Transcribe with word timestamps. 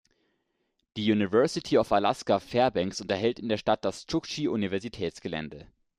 Die 0.97 1.11
University 1.11 1.77
of 1.77 1.91
Alaska 1.91 2.39
Fairbanks 2.39 3.01
unterhält 3.01 3.37
in 3.37 3.49
der 3.49 3.57
Stadt 3.59 3.85
das 3.85 4.07
"Chukchi"-Universitätsgelände. 4.07 5.67